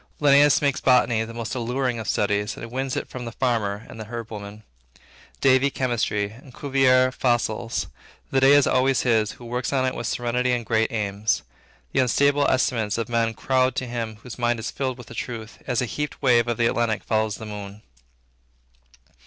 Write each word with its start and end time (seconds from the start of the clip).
Linnaeus 0.19 0.63
makes 0.63 0.81
botany 0.81 1.23
the 1.25 1.31
most 1.35 1.53
alluring 1.53 1.99
of 1.99 2.07
studies, 2.07 2.57
and 2.57 2.71
wins 2.71 2.95
it 2.97 3.07
from 3.07 3.25
the 3.25 3.31
farmer 3.31 3.85
and 3.87 3.99
the 3.99 4.05
herb 4.05 4.31
woman; 4.31 4.63
Davy, 5.41 5.69
chemistry; 5.69 6.31
and 6.31 6.55
Cuvier, 6.55 7.11
fossils. 7.11 7.85
The 8.31 8.39
day 8.39 8.53
is 8.53 8.65
always 8.65 9.01
his, 9.01 9.33
who 9.33 9.45
works 9.45 9.71
in 9.71 9.85
it 9.85 9.93
with 9.93 10.07
serenity 10.07 10.53
and 10.53 10.65
great 10.65 10.91
aims. 10.91 11.43
The 11.91 11.99
unstable 11.99 12.47
estimates 12.49 12.97
of 12.97 13.09
men 13.09 13.35
crowd 13.35 13.75
to 13.75 13.85
him 13.85 14.15
whose 14.23 14.39
mind 14.39 14.57
is 14.59 14.71
filled 14.71 14.97
with 14.97 15.11
a 15.11 15.13
truth, 15.13 15.59
as 15.67 15.77
the 15.77 15.85
heaped 15.85 16.19
waves 16.19 16.49
of 16.49 16.57
the 16.57 16.65
Atlantic 16.65 17.03
follow 17.03 17.29
the 17.29 17.45
moon. 17.45 17.83